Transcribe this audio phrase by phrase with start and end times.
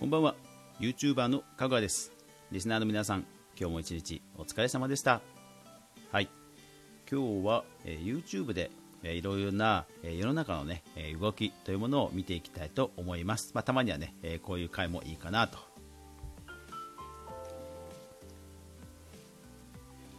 [0.00, 0.34] こんばんは。
[0.80, 2.10] YouTuber の香川です。
[2.50, 5.20] リスナーの皆さん今日も一日お疲れ様でした。
[6.10, 6.30] はい。
[7.12, 8.70] 今日は、えー YouTube で、
[9.02, 15.58] えーいろいろな、えー世の中のね、えー動きというものを見ていきたいと思います、まあ、たまにはね、えーこういう回もいいかなと。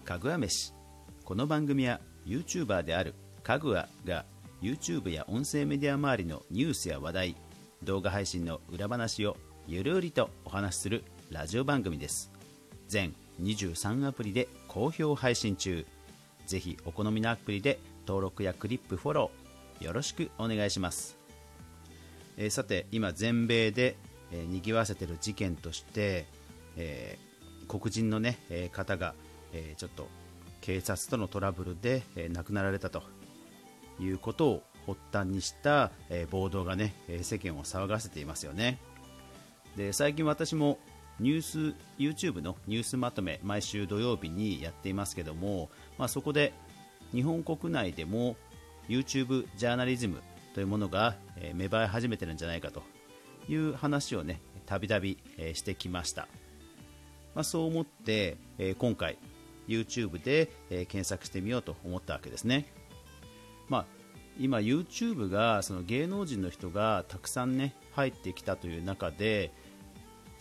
[0.05, 0.75] かぐわ飯。
[1.25, 4.25] この番組は YouTuber であるかぐわが
[4.61, 7.35] YouTube や音声メディア周りのニュースや話題
[7.82, 9.35] 動画配信の裏話を
[9.71, 12.29] ゆるりとお話しするラジオ番組です。
[12.89, 15.85] 全23アプリで好評配信中。
[16.45, 21.15] ぜひお好みのアプリで登録やクリップフォローよろしくお願いします。
[22.35, 23.95] えーさて今全米で、
[24.34, 26.26] えー、にぎわせてる事件として、
[26.76, 29.15] えー黒人の、ねえー方が、
[29.53, 30.09] えーちょっと
[30.59, 33.03] 警察とのトラブルで、えー亡くなられたと
[34.01, 38.79] いうことを発端にした、えー暴動が、ねえー世間を騒がせていますよね。
[39.76, 40.80] で最近私も
[41.20, 46.54] ニュース YouTube のニュースまとめ毎週土曜日にやっていますけども、まあ、そこで
[47.14, 48.36] 日本国内でも
[48.90, 50.22] YouTube ジャーナリズム
[50.54, 51.16] というものが、
[51.54, 52.84] 芽生え始めてるんじゃないかと
[53.48, 55.18] いう話をねたびたび
[55.54, 56.27] してきました、
[57.36, 59.18] まあ、そう思って、え今回
[59.68, 62.66] YouTube で、検索してみようと思ったわけですね、
[63.70, 63.86] まあ、
[64.40, 69.52] 今 YouTube がその芸能人の人がたくさんね入ってきたという中で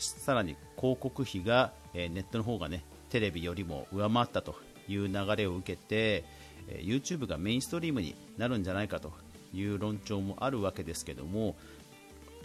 [0.04, 4.54] さらに広告費が、えネットの方がねテレビよりも上回ったと
[4.88, 6.24] いう流れを受けて、
[6.68, 9.12] え YouTube がメインストリームになるんじゃないかと
[9.52, 11.56] いう論調もあるわけですけども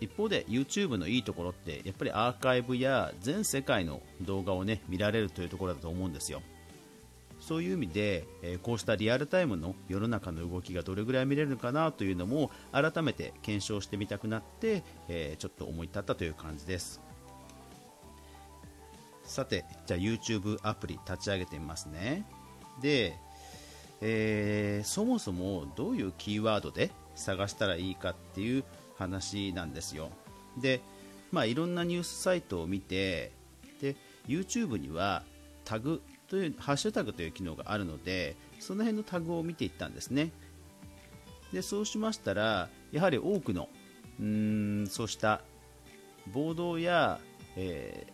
[0.01, 6.41] 一方で YouTube のいいところってやっぱりアーカイブや全世界の動画をね見られるというところだと思うんですよ。
[7.39, 17.04] そういう意味で、えこうしたリアルタイムの世の中の動きがどれぐらい見れるのかなというのも改めて検証してみたくなって、えちょっと思い立ったという感じです。
[19.25, 22.25] さてじゃあ YouTube アプリ立ち上げてみますね。
[22.81, 23.17] で、
[24.01, 28.63] えーそもそもどういうキーワードで探したらいいかっていう
[28.97, 30.09] 話なんですよ。
[30.57, 30.81] で、
[31.31, 33.31] まあ、いろんなニュースサイトを見て
[33.81, 33.95] で
[34.27, 35.23] YouTube には
[35.63, 40.31] タグというハッシュタグという機能があるのでその辺のタグを見ていったんですね。
[41.51, 43.69] でそうしましたらやはり多くの
[44.19, 45.41] うんそうした
[46.31, 47.19] 暴動や、
[47.55, 48.07] え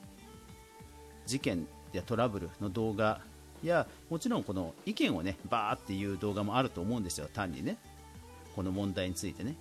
[1.31, 3.21] 事件やトラブルの動画
[3.63, 7.77] やもちろんこの意見をねバーっていう動画もあると思うんですよ単にね。
[8.55, 9.55] この問題についてね。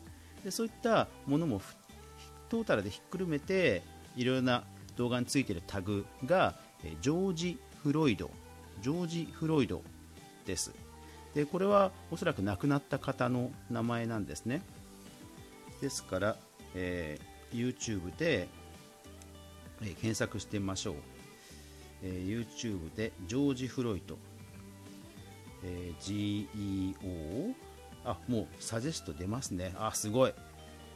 [0.45, 1.61] でそういったものも
[2.49, 3.83] トータルでひっくるめて
[4.17, 4.65] いろいろな
[4.97, 6.57] 動画についているタグが
[7.01, 8.31] ジョージ・フロイド
[8.83, 9.83] ジョージ・フロイド
[10.45, 10.73] です。
[11.35, 14.63] でこれはおそらく亡くなった方の名前なんですね。
[15.81, 16.37] ですから、
[16.75, 18.49] えー YouTube で、
[19.83, 20.95] え検索してみましょう、
[22.03, 24.19] えー YouTube でジョージ・フロイド、
[25.65, 26.47] えー
[26.97, 27.55] GEO
[28.05, 29.75] あもうサジェスト出ますね。
[29.77, 30.35] あすごい。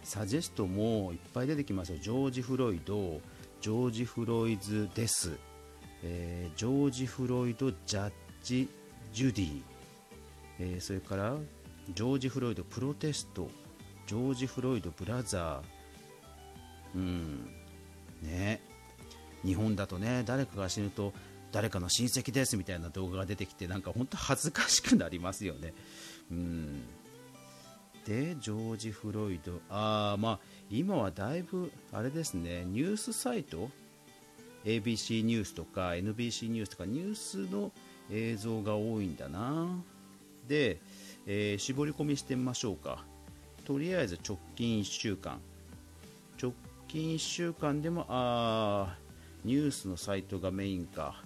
[0.02, 1.98] サジェストもいっぱい出てきますよ。
[1.98, 3.20] ジョージ・フロイド
[3.60, 5.38] ジョージ・フロイズです、
[6.02, 8.68] えージョージ・フロイド・ジャッジ・
[9.12, 9.62] ジュディ、
[10.60, 11.36] えーそれから
[11.92, 13.48] ジョージ・フロイド・プロテスト。
[14.06, 16.98] ジョージ・フロイド・ブラザー。
[16.98, 17.48] うん。
[18.22, 18.60] ね
[19.44, 21.12] 日本だとね誰かが死ぬと
[21.52, 25.72] 誰かの親戚ですみたいな動画が出てきてなんか本当恥ずかしくなりますよね。
[26.30, 26.82] うん。
[28.06, 29.60] でジョージ・フロイド。
[29.70, 30.38] あーまあ
[30.70, 33.70] 今はだいぶあれですねニュースサイト
[34.64, 37.70] ？ABC ニュースとか NBC ニュースとかニュースの
[38.10, 39.68] 映像が多いんだな。
[40.48, 40.78] で、
[41.26, 43.04] えー絞り込みしてみましょうか。
[43.64, 45.40] とりあえず直近1週間。
[46.42, 46.52] 直
[46.88, 49.03] 近1週間でもあー
[49.44, 51.22] ニュースのサイトがメインか。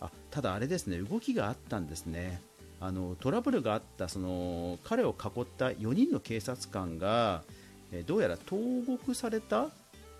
[0.00, 2.40] あただあれですね動きがあったんですね。
[2.80, 7.44] あのトラブルがあったその彼を囲った4人の警察官が、
[7.92, 9.68] えどうやら投獄された、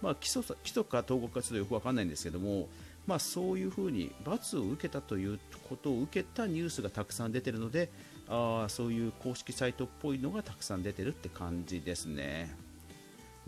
[0.01, 2.69] まあ、起訴起訴か投獄かちょっとよく分かんないんですけども、
[3.07, 7.91] まあ、そういうふうに罰を受けたということを受けたニュースがたくさん出てるので
[8.29, 12.55] あそういう公式サイトっぽいのがたくさん出てるって感じですね。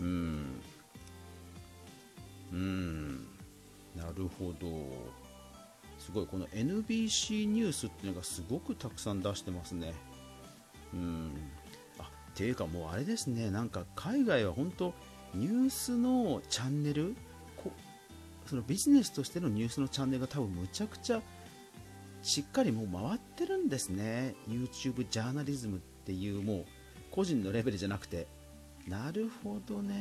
[0.00, 0.60] うん。
[2.52, 3.26] うん。
[3.94, 5.24] なるほど。
[5.98, 9.94] すごいこの NBC ニュースっていうのがすごくたくさん出してますね。
[10.92, 11.32] うん。
[11.98, 13.50] あていうかもうあれですね。
[13.50, 14.92] なんか海外は本当
[15.34, 17.14] ニュースのチャンネル
[17.56, 17.72] こ
[18.46, 21.22] そのビジネスとしてのニュースのチャンネルが多分むちゃくちゃ
[22.22, 24.34] しっかりもう回ってるんですね。
[24.48, 26.64] YouTube ジャーナリズムっていうもう
[27.10, 28.26] 個人のレベルじゃなくて。
[28.88, 29.94] なるほどね。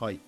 [0.00, 0.20] はい。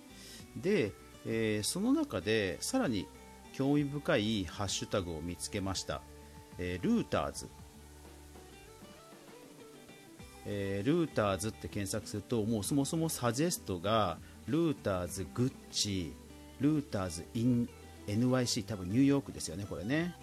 [0.55, 0.91] で、
[1.25, 3.07] えーその中でさらに
[3.53, 6.01] 興味深いハッシュタグを見つけました、
[6.57, 7.47] えールーターズ。
[10.45, 16.13] えールーターズって検索するともうそもそもサジェストがルーターズグッチ
[16.61, 17.67] ルーターズ in
[18.07, 20.15] NYC 多分ニューヨークですよねこれね、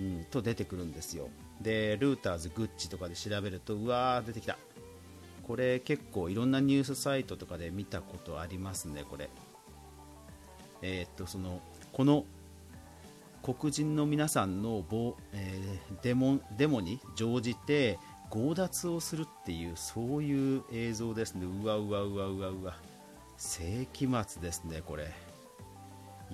[0.00, 1.28] うん、と出てくるんですよ。
[1.60, 4.56] でルーターズグッチとかで調べるとうわー出てきた。
[5.46, 9.28] これ結構いろんなニュースサイトとかで見たことありますねこれ。
[10.82, 11.60] えーっとその
[11.92, 12.24] この
[13.42, 17.98] 黒人の皆さんの暴、えーデモデモに乗じて
[18.30, 21.46] 強奪をするっていうそういう映像ですね。
[21.46, 22.76] うわうわうわうわうわ。
[23.36, 25.12] 世紀末ですねこれ。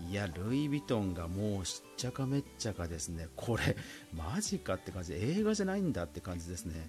[0.09, 3.29] いやルイ・ヴィトンがもうしっちゃかめっちゃかですね。
[3.37, 3.77] これ
[4.15, 5.15] マジかって感じ。
[5.15, 6.89] 映画じゃないんだって感じですね。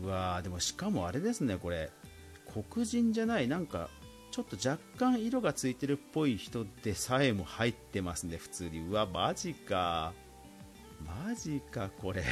[0.00, 1.90] うわーでもしかもあれですねこれ。
[2.72, 3.88] 黒人じゃないなんか
[4.30, 8.80] ちょっと若干色がついてるっぽい人でさえも入ってますね普通に。
[8.80, 10.12] うわマジか。
[11.26, 12.24] マジかこれ。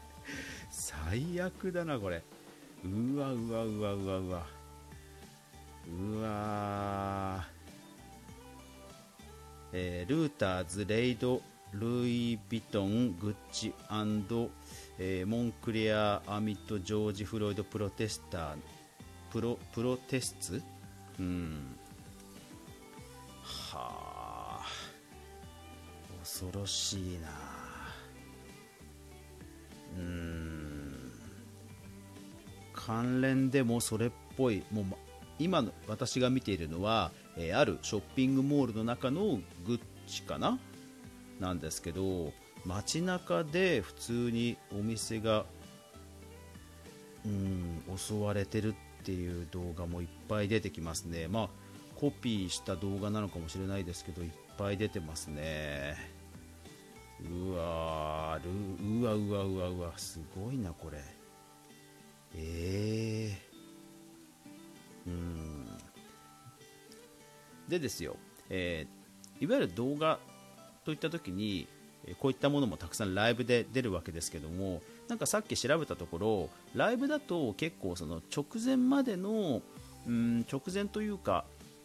[0.70, 2.22] 最悪だなこれ。
[2.84, 4.46] うわうわうわうわうわ。
[5.86, 7.54] うわー。
[9.76, 11.42] えールーターズ、レイド、
[11.74, 13.74] ルイ・ヴィトン、グッチ
[14.98, 18.56] えーモンクレア、アミット、ジョージ・フロイド、プロテスター、
[19.32, 20.62] プロプロテスツ？
[21.18, 21.76] うん。
[23.42, 24.66] はあ
[26.20, 27.28] 恐ろしいな。
[29.98, 31.12] うん。
[32.72, 34.62] 関連でもそれっぽい。
[34.70, 34.84] もう
[35.40, 40.60] 今の私が見ているのは、えーあるショッピングモールの中のグッチかな？
[41.40, 42.32] なんですけど
[42.64, 45.44] 街中で普通にお店が
[47.24, 51.28] うん襲われてるっていう動画もいっぱい出てきますね。
[51.28, 51.48] まあ
[51.96, 55.96] コピーした動画なのかもしれないですけどいっぱい出てますね。
[57.20, 58.50] うわーる
[59.00, 60.98] うわうわうわうわすごいなこれ。
[62.36, 63.38] ええ
[65.06, 65.66] うん。
[67.68, 68.16] でですよ、
[68.50, 69.04] えー
[69.40, 70.18] いわゆる動画
[70.84, 71.66] といった時に
[72.20, 79.62] こういったものもたくさんライブで出るわけですけどもなんかさっき調べたところライブだと結構その直前までの
[80.06, 81.44] うん直前というか、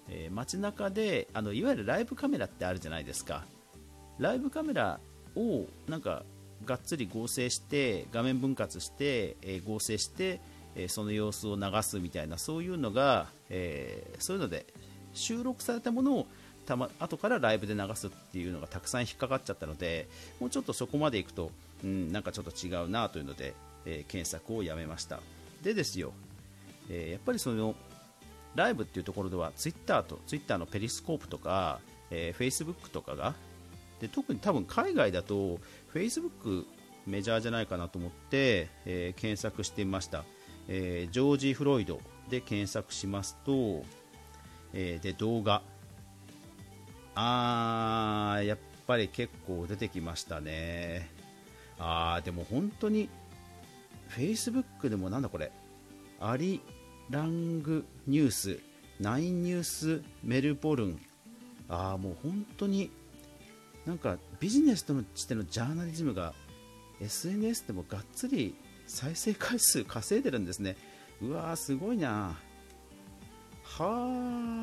[0.09, 3.45] えー街中であのいわゆるライブカメラってあるじゃないですか。
[4.17, 4.99] ライブカメラ
[5.37, 6.23] をなんか
[6.65, 10.41] がっつり合成して画面分割して、えー合成して、
[10.75, 14.65] えーその様子を流すみたいなそういうのが、えそういうので
[15.13, 16.27] 収録されたものを
[16.69, 20.07] たま後からライブで流すっていうのがたくさん引っかかっちゃったので
[20.39, 21.49] もうちょっとそこまでいくと、
[21.83, 23.55] うん、なんかちょっと違うなというので、
[23.87, 25.19] えー検索をやめました。
[25.63, 26.13] でですよ、
[26.87, 27.73] えーやっぱりその
[28.53, 31.79] ライブっていうところではツイッターとツイッターのペリスコープとか、
[32.11, 33.33] えー、フェイスブックとかが
[33.99, 36.67] で特に多分海外だとフェイスブック
[37.07, 40.23] メジャーじゃないかなと思って、えー検索してみました、
[40.67, 41.99] えージョージ・フロイド
[42.29, 43.83] で検索しますと、
[44.73, 45.63] えーで動画。
[47.21, 48.57] あーやっ
[48.87, 51.09] ぱり結構出てきましたね。
[51.77, 53.09] あーでも本当に
[54.07, 55.51] フェイスブックでもなんだこれ。
[56.21, 56.61] アリ
[57.09, 58.59] ラングニュース。
[59.01, 61.01] ナインニュースメルボルン。
[61.67, 62.89] ああもう本当に
[63.85, 66.33] なんかビジネスとしてのジャーナリズムが
[67.01, 68.55] SNS でもがっつり
[68.87, 70.77] 再生回数稼いでるんですね。
[71.21, 72.37] うわーすごいな
[73.63, 74.58] はあ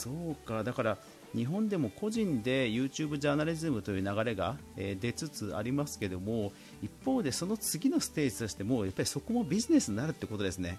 [0.00, 0.64] そうか。
[0.64, 0.98] だから
[1.34, 6.52] 日本でも個人で YouTube ジャーナリズムという流れが、え出つつありますけども
[6.82, 10.78] 一方でその次のステージとしてもやっぱりそこもビジネスになるってことですね。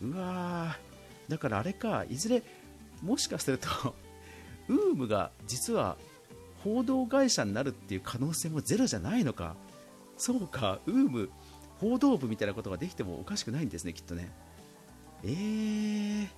[0.00, 1.30] うわー。
[1.30, 2.42] だからあれかいずれ
[3.02, 3.68] もしかすると
[4.68, 5.96] ウームが実は
[6.64, 9.54] 報道会社になるっていう可能性もゼロじゃないのか。
[10.16, 11.28] そうかウーム
[11.78, 14.30] 報道部みたいなことができてもおかしくないんですねきっとね。
[15.22, 16.28] えー、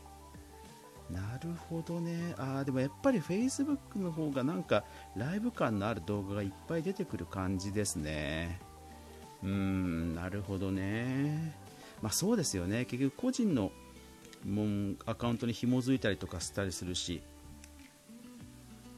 [1.11, 2.35] なるほどね。
[2.37, 4.85] あでもやっぱり Facebook の方がなんか
[5.17, 8.61] ライブ感のある動画がいっぱい出てくる感じですね。
[9.43, 11.55] うーんなるほどね。
[12.03, 12.85] まあそうですよね。
[12.85, 13.73] 結局個人の
[14.45, 17.23] もんアカウントに紐づいたりとかしたりするし。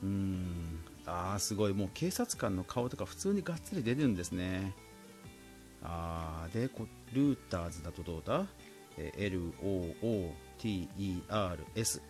[0.03, 1.75] うーんあーすごい。
[1.75, 4.75] もう警察官の顔とか普通にがっつり出るんですね。
[5.83, 8.47] あーでこルーターズだとどうだ、
[8.99, 12.01] えー TERS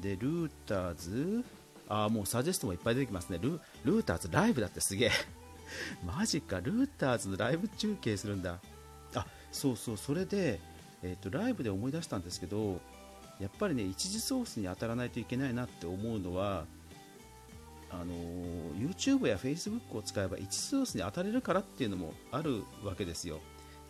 [0.00, 1.44] でルーターズ
[1.88, 3.38] あーもうサジェストもいっぱい出てきますね。
[3.40, 5.10] ルルーターズライブだってすげえ。
[6.04, 6.60] マジか。
[6.60, 8.58] ルーターズのライブ中継するんだ。
[9.14, 9.96] あそうそう。
[9.96, 10.60] それで
[11.02, 12.80] えーと、ライブで思い出したんですけど
[13.40, 16.64] やっぱりね一時ソースに当たらないといけないなって思うのは
[17.90, 18.06] あの
[18.74, 23.38] YouTube や Facebook を使えば一時ソースに当たれるからっていうのもあるわけですよ。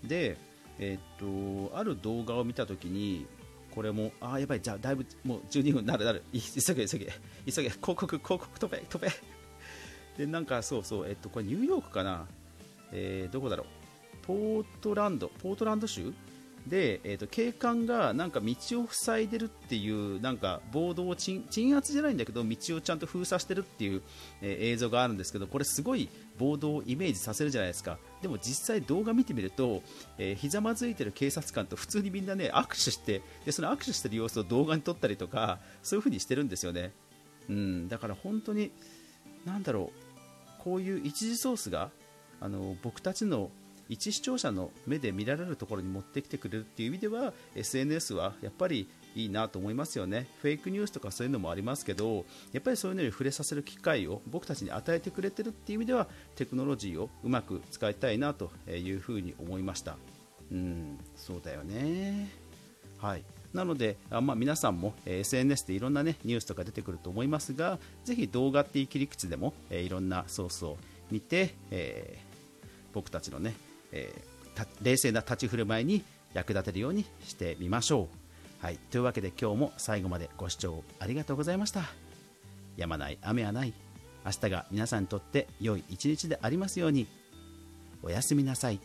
[0.04, 0.36] で、
[0.78, 3.26] えーと、ある動画を見たときに
[3.74, 6.22] これもあやばいじゃあだいぶもう12分なるなる。
[6.32, 7.12] 急げ急げ。
[7.50, 7.68] 急げ。
[7.68, 9.10] 広告広告飛べ飛べ。
[10.16, 12.26] でなんかそうそうえっとこれニューヨークかな。
[12.92, 13.66] えー、どこだろう。
[14.26, 16.12] ポートランドポートランド州
[16.66, 21.44] で、えーと、警官がなんか道を塞いでるっていうなんか暴動を鎮
[21.76, 24.02] 圧じゃないんだけど道をちゃんと封鎖してるっていう、
[24.42, 26.08] えー、映像があるんですけどこれすごい
[26.38, 27.98] 暴動をイメージさせるじゃないですか。
[28.20, 29.82] でも実際動画見てみると、
[30.18, 36.92] えー、ひざまずいてる警察官と普通にみんなね握手してでその握手してる様子を動画に撮ったりとかそういう風にしてるんですよね、
[37.48, 38.72] うん、だから本当に
[39.44, 41.90] なんだろうこういう一時ソースが
[42.40, 43.50] あの僕たちの
[43.88, 50.26] 一視聴者の目で見られるところに持ってきてくれるっていう意味では SNS はやっぱりいいなと思いますよね。
[50.42, 59.96] フェイクニュースとかそういうのもありますけどやっぱりそういうのに触れさせる機会を僕たちに与えてくれてるっていう意味ではテクノロジーをうまく使いたいなというふうに思いました。
[60.52, 62.28] うんそうだよね。
[62.98, 63.24] はい。
[63.52, 70.76] なので、あまあ、皆さんも、え、SNS でいろんな、ね、ニュースとか出てくると思いますがぜひ動画っていう切り口でも、え、いろんなソースを
[71.10, 73.54] 見て、えー、僕たちのね
[73.92, 78.64] えー、冷静な立ち振る舞いに役立てるようにしてみましょう。
[78.64, 81.84] はい、というわけで今日も最後までご視聴ありがとうございました。
[82.76, 83.72] やまない雨はない。
[84.24, 87.06] 明日が皆さんにとって良い一日でありますように。
[88.02, 88.80] おやすみなさい。